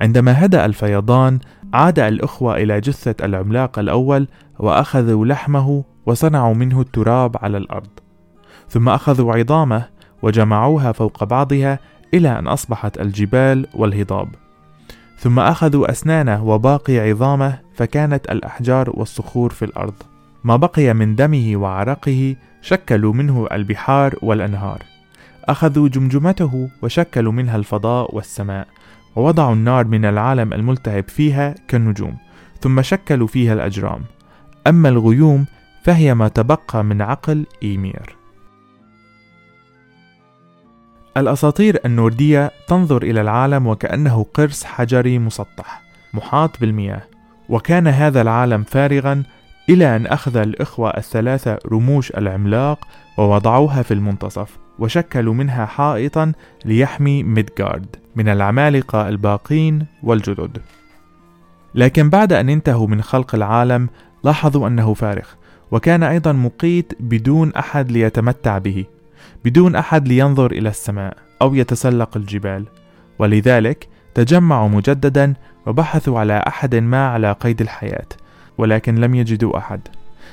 عندما 0.00 0.44
هدأ 0.44 0.64
الفيضان 0.64 1.38
عاد 1.74 1.98
الأخوة 1.98 2.56
إلى 2.56 2.80
جثة 2.80 3.24
العملاق 3.24 3.78
الأول 3.78 4.28
وأخذوا 4.58 5.26
لحمه 5.26 5.84
وصنعوا 6.06 6.54
منه 6.54 6.80
التراب 6.80 7.36
على 7.36 7.56
الأرض. 7.56 7.90
ثم 8.68 8.88
أخذوا 8.88 9.34
عظامه 9.34 10.01
وجمعوها 10.22 10.92
فوق 10.92 11.24
بعضها 11.24 11.78
إلى 12.14 12.38
أن 12.38 12.46
أصبحت 12.46 13.00
الجبال 13.00 13.66
والهضاب. 13.74 14.28
ثم 15.18 15.38
أخذوا 15.38 15.90
أسنانه 15.90 16.44
وباقي 16.44 16.98
عظامه 16.98 17.58
فكانت 17.74 18.30
الأحجار 18.30 18.90
والصخور 18.94 19.50
في 19.50 19.64
الأرض. 19.64 19.94
ما 20.44 20.56
بقي 20.56 20.94
من 20.94 21.14
دمه 21.14 21.56
وعرقه 21.56 22.36
شكلوا 22.62 23.12
منه 23.12 23.46
البحار 23.52 24.14
والأنهار. 24.22 24.82
أخذوا 25.44 25.88
جمجمته 25.88 26.68
وشكلوا 26.82 27.32
منها 27.32 27.56
الفضاء 27.56 28.14
والسماء. 28.14 28.66
ووضعوا 29.16 29.54
النار 29.54 29.84
من 29.84 30.04
العالم 30.04 30.52
الملتهب 30.52 31.08
فيها 31.08 31.54
كالنجوم 31.68 32.16
ثم 32.60 32.82
شكلوا 32.82 33.26
فيها 33.26 33.52
الأجرام. 33.52 34.02
أما 34.66 34.88
الغيوم 34.88 35.46
فهي 35.82 36.14
ما 36.14 36.28
تبقى 36.28 36.84
من 36.84 37.02
عقل 37.02 37.46
إيمير. 37.62 38.21
الأساطير 41.16 41.80
النوردية 41.84 42.52
تنظر 42.68 43.02
إلى 43.02 43.20
العالم 43.20 43.66
وكأنه 43.66 44.26
قرص 44.34 44.64
حجري 44.64 45.18
مسطح 45.18 45.82
محاط 46.14 46.60
بالمياه. 46.60 47.02
وكان 47.48 47.86
هذا 47.86 48.20
العالم 48.20 48.62
فارغا 48.62 49.22
إلى 49.68 49.96
أن 49.96 50.06
أخذ 50.06 50.36
الإخوة 50.36 50.90
الثلاثة 50.90 51.58
رموش 51.72 52.10
العملاق 52.10 52.88
ووضعوها 53.18 53.82
في 53.82 53.94
المنتصف 53.94 54.58
وشكلوا 54.78 55.34
منها 55.34 55.66
حائطا 55.66 56.32
ليحمي 56.64 57.22
ميدغارد 57.22 57.96
من 58.16 58.28
العمالقة 58.28 59.08
الباقين 59.08 59.86
والجدد. 60.02 60.58
لكن 61.74 62.10
بعد 62.10 62.32
أن 62.32 62.48
انتهوا 62.48 62.86
من 62.86 63.02
خلق 63.02 63.34
العالم 63.34 63.88
لاحظوا 64.24 64.68
أنه 64.68 64.94
فارغ 64.94 65.26
وكان 65.70 66.02
أيضا 66.02 66.32
مقيت 66.32 66.92
بدون 67.00 67.52
أحد 67.54 67.92
ليتمتع 67.92 68.58
به. 68.58 68.84
بدون 69.44 69.76
أحد 69.76 70.08
لينظر 70.08 70.52
إلى 70.52 70.68
السماء 70.68 71.16
أو 71.42 71.54
يتسلق 71.54 72.16
الجبال. 72.16 72.64
ولذلك 73.18 73.88
تجمعوا 74.14 74.68
مجددا 74.68 75.34
وبحثوا 75.66 76.20
على 76.20 76.44
أحد 76.46 76.74
ما 76.74 77.08
على 77.08 77.32
قيد 77.32 77.60
الحياة 77.60 78.06
ولكن 78.58 78.94
لم 78.94 79.14
يجدوا 79.14 79.58
أحد. 79.58 79.80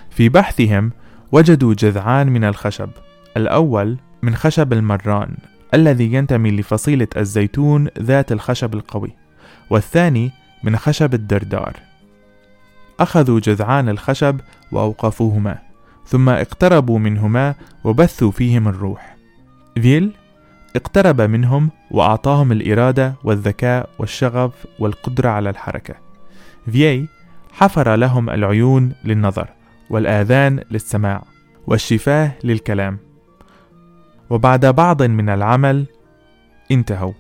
في 0.10 0.30
بحثهم 0.30 0.92
وجدوا 1.32 1.74
جذعان 1.74 2.28
من 2.28 2.44
الخشب. 2.44 2.90
الأول 3.38 3.98
من 4.22 4.36
خشب 4.36 4.74
المران 4.74 5.38
الذي 5.74 6.14
ينتمي 6.14 6.52
لفصيلة 6.52 7.08
الزيتون 7.18 7.88
ذات 8.00 8.32
الخشب 8.32 8.74
القوي 8.74 9.16
والثاني 9.70 10.32
من 10.64 10.78
خشب 10.78 11.14
الدردار. 11.14 11.74
أخذوا 13.00 13.40
جذعان 13.40 13.90
الخشب 13.90 14.40
وأوقفوهما. 14.72 15.69
ثم 16.10 16.30
اقتربوا 16.30 17.00
منهما 17.00 17.56
وبثوا 17.84 18.32
فيهم 18.32 18.68
الروح. 18.68 19.16
فيل 19.82 20.12
اقترب 20.76 21.22
منهم 21.22 21.70
وأعطاهم 21.92 22.52
الإرادة 22.52 23.14
والذكاء 23.24 23.90
والشغف 24.00 24.52
والقدرة 24.80 25.30
على 25.30 25.50
الحركة. 25.50 25.96
فيي 26.72 27.08
حفر 27.52 27.96
لهم 27.96 28.30
العيون 28.30 28.92
للنظر 29.04 29.48
والآذان 29.90 30.60
للسماع 30.72 31.24
والشفاه 31.68 32.32
للكلام. 32.44 32.98
وبعد 34.30 34.66
بعض 34.66 35.04
من 35.04 35.30
العمل 35.30 35.86
انتهوا 36.72 37.14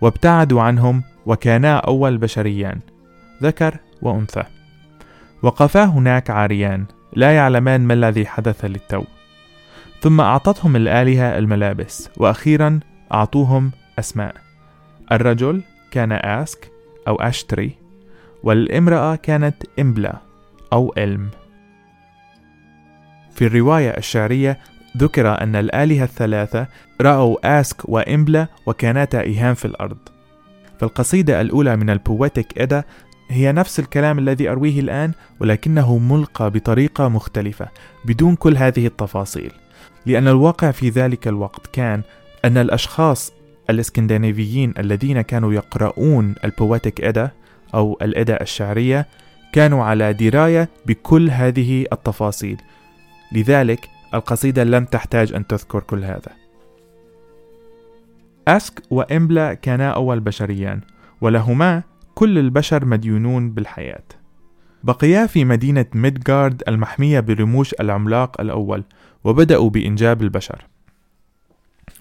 وابتعدوا 0.00 0.62
عنهم 0.62 1.02
وكانا 1.26 1.76
أول 1.76 2.18
بشريان 2.18 2.80
ذكر 3.42 3.76
وأنثى. 4.02 4.42
وقفا 5.42 5.84
هناك 5.84 6.30
عاريان 6.30 6.84
لا 7.16 7.32
يعلمان 7.32 7.80
ما 7.80 7.94
الذي 7.94 8.26
حدث 8.26 8.64
للتو. 8.64 9.04
ثم 10.00 10.20
أعطتهم 10.20 10.76
الآلهة 10.76 11.38
الملابس 11.38 12.10
وأخيرا 12.16 12.80
أعطوهم 13.12 13.72
أسماء. 13.98 14.34
الرجل 15.12 15.62
كان 15.90 16.12
آسك 16.12 16.70
أو 17.08 17.16
أشتري 17.16 17.70
والامرأة 18.42 19.16
كانت 19.16 19.56
إمبلا 19.78 20.16
أو 20.72 20.94
إلم. 20.98 21.30
في 23.30 23.46
الرواية 23.46 23.90
الشعرية 23.90 24.58
ذكر 24.96 25.42
أن 25.42 25.56
الآلهة 25.56 26.04
الثلاثة 26.04 26.66
رأوا 27.00 27.60
آسك 27.60 27.88
وإمبلا 27.88 28.46
وكانتا 28.66 29.20
إيهام 29.20 29.54
في 29.54 29.64
الأرض. 29.64 29.98
في 30.76 30.82
القصيدة 30.82 31.40
الأولى 31.40 31.76
من 31.76 31.90
ال 31.90 32.00
Poetic 32.00 32.58
Edda 32.58 32.84
هي 33.28 33.52
نفس 33.52 33.78
الكلام 33.78 34.18
الذي 34.18 34.48
أرويه 34.48 34.80
الآن 34.80 35.12
ولكنه 35.40 35.98
ملقى 35.98 36.50
بطريقة 36.50 37.08
مختلفة 37.08 37.68
بدون 38.04 38.36
كل 38.36 38.56
هذه 38.56 38.86
التفاصيل. 38.86 39.52
لأن 40.06 40.28
الواقع 40.28 40.70
في 40.70 40.88
ذلك 40.88 41.28
الوقت 41.28 41.66
كان 41.66 42.02
أن 42.44 42.58
الأشخاص 42.58 43.32
الإسكندنافيين 43.70 44.74
الذين 44.78 45.20
كانوا 45.20 45.52
يقرؤون 45.52 46.34
ال 46.44 46.52
Poetic 46.52 47.00
Edda 47.00 47.30
أو 47.74 47.98
الإدا 48.02 48.42
الشعرية 48.42 49.06
كانوا 49.52 49.84
على 49.84 50.12
دراية 50.12 50.68
بكل 50.86 51.30
هذه 51.30 51.86
التفاصيل. 51.92 52.56
لذلك 53.32 53.88
القصيدة 54.14 54.64
لم 54.64 54.84
تحتاج 54.84 55.32
أن 55.32 55.46
تذكر 55.46 55.80
كل 55.80 56.04
هذا. 56.04 56.32
أسك 58.48 58.82
وإمبلا 58.90 59.54
كانا 59.54 59.90
أول 59.90 60.20
بشريان 60.20 60.80
ولهما 61.20 61.82
كل 62.18 62.38
البشر 62.38 62.84
مديونون 62.84 63.50
بالحياة. 63.50 64.04
بقيا 64.84 65.26
في 65.26 65.44
مدينة 65.44 65.86
ميدغارد 65.94 66.62
المحمية 66.68 67.20
برموش 67.20 67.74
العملاق 67.80 68.40
الأول 68.40 68.84
وبدأوا 69.24 69.70
بإنجاب 69.70 70.22
البشر. 70.22 70.66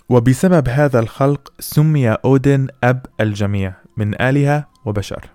وبسبب 0.10 0.70
هذا 0.70 1.00
الخلق 1.00 1.54
سمي 1.60 2.10
أودن 2.10 2.68
أب 2.84 3.06
الجميع 3.22 3.74
من 3.98 4.22
آلهة 4.22 4.68
وبشر. 4.86 5.30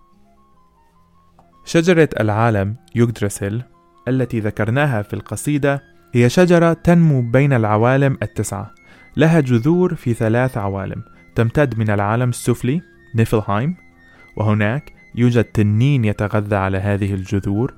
شجرة 1.65 2.09
العالم 2.21 2.77
يوغدرسل 2.95 3.63
التي 4.09 4.41
ذكرناها 4.41 5.03
في 5.03 5.15
القصيدة 5.15 5.83
هي 6.15 6.29
شجرة 6.29 6.73
تنمو 6.73 7.23
بين 7.23 7.53
العوالم 7.53 8.19
التسعة. 8.23 8.71
لها 9.17 9.41
جذور 9.41 9.95
في 9.95 10.15
ثلاث 10.15 10.59
عوالم. 10.59 11.03
تمتد 11.35 11.79
من 11.79 11.91
العالم 11.91 12.29
السفلي 12.29 12.81
نيفلهايم 13.15 13.90
وهناك 14.37 14.93
يوجد 15.15 15.45
تنين 15.45 16.05
يتغذى 16.05 16.57
على 16.57 16.79
هذه 16.79 17.15
الجذور 17.15 17.75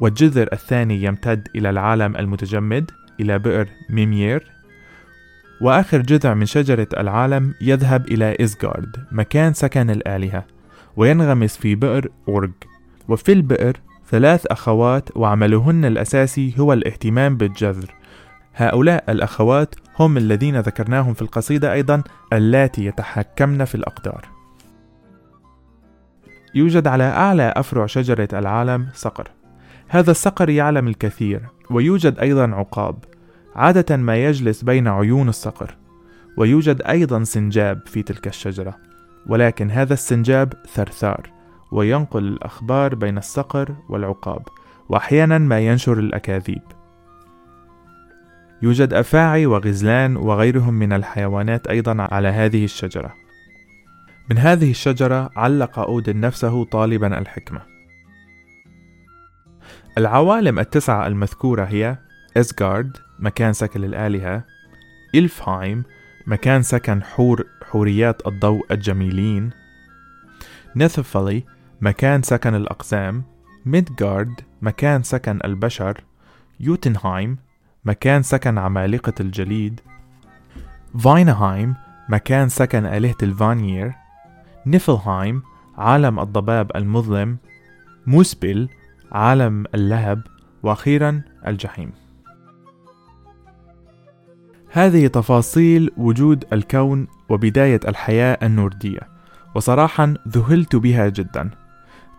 والجذر 0.00 0.48
الثاني 0.52 1.02
يمتد 1.02 1.48
إلى 1.56 1.70
العالم 1.70 2.16
المتجمد 2.16 2.90
إلى 3.20 3.38
بئر 3.38 3.68
ميمير 3.90 4.50
وآخر 5.60 5.98
جذع 5.98 6.34
من 6.34 6.46
شجرة 6.46 6.88
العالم 6.98 7.54
يذهب 7.60 8.08
إلى 8.08 8.36
إزغارد 8.40 8.96
مكان 9.12 9.54
سكن 9.54 9.90
الآلهة 9.90 10.44
وينغمس 10.96 11.56
في 11.56 11.74
بئر 11.74 12.08
أورج 12.28 12.52
وفي 13.08 13.32
البئر 13.32 13.76
ثلاث 14.10 14.46
أخوات 14.46 15.16
وعملهن 15.16 15.84
الأساسي 15.84 16.54
هو 16.58 16.72
الاهتمام 16.72 17.36
بالجذر. 17.36 17.94
هؤلاء 18.54 19.04
الأخوات 19.08 19.74
هم 19.98 20.16
الذين 20.16 20.60
ذكرناهم 20.60 21.14
في 21.14 21.22
القصيدة 21.22 21.72
أيضا 21.72 22.02
اللاتي 22.32 22.84
يتحكمن 22.84 23.64
في 23.64 23.74
الأقدار. 23.74 24.41
يوجد 26.54 26.86
على 26.86 27.04
أعلى 27.04 27.52
أفرع 27.56 27.86
شجرة 27.86 28.28
العالم 28.32 28.88
صقر. 28.94 29.30
هذا 29.88 30.10
الصقر 30.10 30.48
يعلم 30.48 30.88
الكثير 30.88 31.42
ويوجد 31.70 32.18
أيضا 32.18 32.54
عقاب 32.54 32.96
عادة 33.56 33.96
ما 33.96 34.16
يجلس 34.16 34.62
بين 34.62 34.88
عيون 34.88 35.28
الصقر 35.28 35.76
ويوجد 36.38 36.82
أيضا 36.82 37.24
سنجاب 37.24 37.80
في 37.86 38.02
تلك 38.02 38.26
الشجرة. 38.26 38.76
ولكن 39.26 39.70
هذا 39.70 39.94
السنجاب 39.94 40.52
ثرثار 40.74 41.30
وينقل 41.72 42.24
الأخبار 42.24 42.94
بين 42.94 43.18
الصقر 43.18 43.74
والعقاب 43.88 44.42
وأحيانا 44.88 45.38
ما 45.38 45.60
ينشر 45.60 45.98
الأكاذيب. 45.98 46.62
يوجد 48.62 48.94
أفاعي 48.94 49.46
وغزلان 49.46 50.16
وغيرهم 50.16 50.74
من 50.74 50.92
الحيوانات 50.92 51.66
أيضا 51.66 51.96
على 52.10 52.28
هذه 52.28 52.64
الشجرة. 52.64 53.21
من 54.32 54.38
هذه 54.38 54.70
الشجرة 54.70 55.30
علق 55.36 55.78
أودن 55.78 56.20
نفسه 56.20 56.64
طالبا 56.64 57.18
الحكمة. 57.18 57.62
العوالم 59.98 60.58
التسعة 60.58 61.06
المذكورة 61.06 61.64
هي 61.64 61.98
إسغارد 62.36 62.96
مكان 63.18 63.52
سكن 63.52 63.84
الآلهة 63.84 64.44
إلفهايم 65.14 65.84
مكان 66.26 66.62
سكن 66.62 67.02
حور 67.02 67.46
حوريات 67.70 68.26
الضوء 68.26 68.72
الجميلين 68.72 69.50
نيثفالي 70.76 71.44
مكان 71.80 72.22
سكن 72.22 72.54
الأقزام 72.54 73.24
ميدغارد 73.66 74.40
مكان 74.62 75.02
سكن 75.02 75.38
البشر 75.44 76.04
يوتنهايم 76.60 77.38
مكان 77.84 78.22
سكن 78.22 78.58
عمالقة 78.58 79.14
الجليد 79.20 79.80
فاناهايم 80.98 81.74
مكان 82.08 82.48
سكن 82.48 82.86
آلهة 82.86 83.16
الفانير 83.22 84.01
نيفلهايم 84.66 85.42
عالم 85.78 86.20
الضباب 86.20 86.70
المظلم 86.76 87.36
موسبل 88.06 88.68
عالم 89.12 89.64
اللهب 89.74 90.22
وأخيرا 90.62 91.22
الجحيم. 91.46 91.92
هذه 94.70 95.06
تفاصيل 95.06 95.90
وجود 95.96 96.44
الكون 96.52 97.06
وبداية 97.28 97.80
الحياة 97.88 98.38
النوردية 98.42 99.00
وصراحة 99.54 100.14
ذهلت 100.28 100.76
بها 100.76 101.08
جدا. 101.08 101.50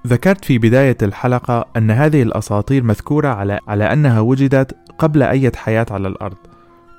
ذكرت 0.07 0.45
في 0.45 0.57
بداية 0.57 0.97
الحلقة 1.01 1.65
أن 1.77 1.91
هذه 1.91 2.23
الأساطير 2.23 2.83
مذكورة 2.83 3.27
على, 3.27 3.59
على 3.67 3.83
أنها 3.83 4.19
وجدت 4.19 4.75
قبل 4.97 5.23
أي 5.23 5.51
حياة 5.55 5.85
على 5.91 6.07
الأرض 6.07 6.37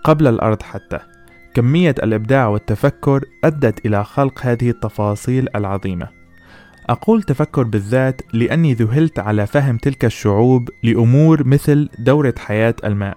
قبل 0.04 0.26
الأرض 0.26 0.62
حتى. 0.62 1.13
كمية 1.54 1.94
الإبداع 2.02 2.48
والتفكر 2.48 3.24
أدت 3.44 3.86
إلى 3.86 4.04
خلق 4.04 4.46
هذه 4.46 4.70
التفاصيل 4.70 5.48
العظيمة. 5.56 6.08
أقول 6.88 7.22
تفكر 7.22 7.62
بالذات 7.62 8.22
لأني 8.32 8.74
ذهلت 8.74 9.18
على 9.18 9.46
فهم 9.46 9.76
تلك 9.76 10.04
الشعوب 10.04 10.68
لأمور 10.82 11.46
مثل 11.46 11.88
دورة 11.98 12.34
حياة 12.38 12.74
الماء. 12.84 13.16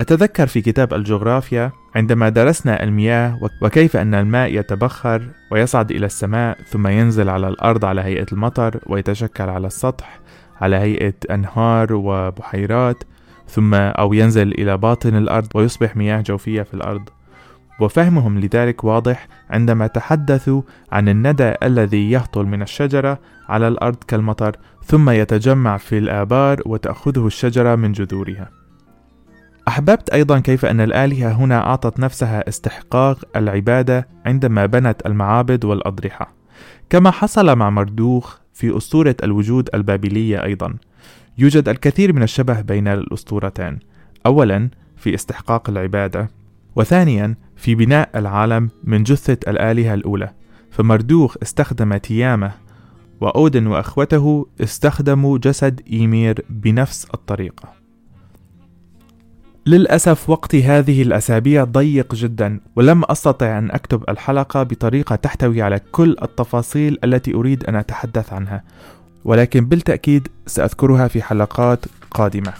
أتذكر 0.00 0.46
في 0.46 0.60
كتاب 0.60 0.94
الجغرافيا 0.94 1.72
عندما 1.94 2.28
درسنا 2.28 2.82
المياه 2.82 3.38
وكيف 3.62 3.96
أن 3.96 4.14
الماء 4.14 4.54
يتبخر 4.54 5.28
ويصعد 5.52 5.90
إلى 5.90 6.06
السماء 6.06 6.58
ثم 6.68 6.86
ينزل 6.86 7.28
على 7.28 7.48
الأرض 7.48 7.84
على 7.84 8.00
هيئة 8.00 8.26
المطر 8.32 8.80
ويتشكل 8.86 9.48
على 9.48 9.66
السطح 9.66 10.20
على 10.60 10.76
هيئة 10.76 11.14
أنهار 11.30 11.92
وبحيرات 11.92 13.04
ثم 13.48 13.74
أو 13.74 14.12
ينزل 14.12 14.52
إلى 14.52 14.76
باطن 14.76 15.16
الأرض 15.16 15.48
ويصبح 15.54 15.96
مياه 15.96 16.20
جوفية 16.20 16.62
في 16.62 16.74
الأرض. 16.74 17.08
وفهمهم 17.80 18.38
لذلك 18.38 18.84
واضح 18.84 19.28
عندما 19.50 19.86
تحدثوا 19.86 20.62
عن 20.92 21.08
الندى 21.08 21.52
الذي 21.62 22.10
يهطل 22.10 22.44
من 22.44 22.62
الشجرة 22.62 23.18
على 23.48 23.68
الأرض 23.68 23.96
كالمطر 24.08 24.56
ثم 24.84 25.10
يتجمع 25.10 25.76
في 25.76 25.98
الآبار 25.98 26.62
وتأخذه 26.66 27.26
الشجرة 27.26 27.74
من 27.74 27.92
جذورها. 27.92 28.50
أحببت 29.68 30.10
أيضا 30.10 30.38
كيف 30.38 30.64
أن 30.64 30.80
الآلهة 30.80 31.32
هنا 31.32 31.58
أعطت 31.58 32.00
نفسها 32.00 32.48
استحقاق 32.48 33.24
العبادة 33.36 34.08
عندما 34.26 34.66
بنت 34.66 35.06
المعابد 35.06 35.64
والأضرحة. 35.64 36.32
كما 36.90 37.10
حصل 37.10 37.56
مع 37.56 37.70
مردوخ 37.70 38.38
في 38.52 38.76
أسطورة 38.76 39.16
الوجود 39.22 39.70
البابلية 39.74 40.42
أيضا. 40.44 40.74
يوجد 41.38 41.68
الكثير 41.68 42.12
من 42.12 42.22
الشبه 42.22 42.60
بين 42.60 42.88
الأسطورتين. 42.88 43.78
أولا 44.26 44.70
في 44.96 45.14
استحقاق 45.14 45.70
العبادة. 45.70 46.28
وثانيا 46.76 47.34
في 47.56 47.74
بناء 47.74 48.10
العالم 48.14 48.70
من 48.84 49.02
جثة 49.02 49.38
الآلهة 49.48 49.94
الأولى 49.94 50.32
فمردوخ 50.70 51.36
استخدم 51.42 51.96
تيامة 51.96 52.52
وأودن 53.20 53.66
وأخوته 53.66 54.46
استخدموا 54.60 55.38
جسد 55.38 55.80
إيمير 55.92 56.44
بنفس 56.50 57.06
الطريقة. 57.14 57.68
للأسف 59.66 60.30
وقتي 60.30 60.64
هذه 60.64 61.02
الأسابيع 61.02 61.64
ضيق 61.64 62.14
جدا 62.14 62.60
ولم 62.76 63.04
أستطع 63.04 63.58
أن 63.58 63.70
أكتب 63.70 64.04
الحلقة 64.08 64.62
بطريقة 64.62 65.16
تحتوي 65.16 65.62
على 65.62 65.80
كل 65.92 66.16
التفاصيل 66.22 66.98
التي 67.04 67.34
أريد 67.34 67.64
أن 67.64 67.74
أتحدث 67.74 68.32
عنها 68.32 68.62
ولكن 69.24 69.66
بالتأكيد 69.66 70.28
سأذكرها 70.46 71.08
في 71.08 71.22
حلقات 71.22 71.84
قادمة. 72.10 72.52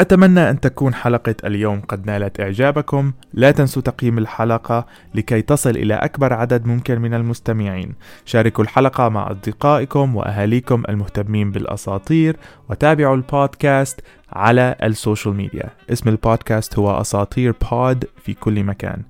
أتمنى 0.00 0.50
أن 0.50 0.60
تكون 0.60 0.94
حلقة 0.94 1.34
اليوم 1.44 1.80
قد 1.80 2.06
نالت 2.06 2.40
إعجابكم. 2.40 3.12
لا 3.32 3.50
تنسوا 3.50 3.82
تقييم 3.82 4.18
الحلقة 4.18 4.86
لكي 5.14 5.42
تصل 5.42 5.70
إلى 5.70 5.94
أكبر 5.94 6.32
عدد 6.32 6.66
ممكن 6.66 7.00
من 7.00 7.14
المستمعين. 7.14 7.94
شاركوا 8.24 8.64
الحلقة 8.64 9.08
مع 9.08 9.30
أصدقائكم 9.30 10.16
وأهاليكم 10.16 10.82
المهتمين 10.88 11.50
بالأساطير 11.50 12.36
وتابعوا 12.68 13.16
البودكاست 13.16 14.00
على 14.32 14.76
ال 14.82 14.89
social 14.89 15.34
media. 15.34 15.70
اسم 15.92 16.08
البودكاست 16.08 16.78
هو 16.78 17.00
أساطير 17.00 17.54
بود 17.70 18.04
في 18.24 18.34
كل 18.34 18.64
مكان. 18.64 19.02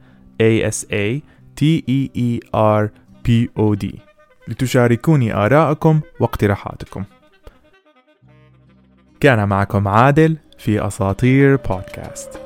A 0.42 0.70
S 0.70 0.84
A 0.92 1.20
T 1.60 1.82
E 1.90 2.08
E 2.16 2.40
R 2.56 2.88
P 3.28 3.48
O 3.58 3.76
D. 3.84 3.98
لتشاركوني 4.48 5.34
آراءكم 5.34 6.00
واقتراحاتكم. 6.20 7.04
كان 9.20 9.48
معكم 9.48 9.88
عادل. 9.88 10.36
في 10.58 10.86
أساطير 10.86 11.56
بودكاست 11.56 12.43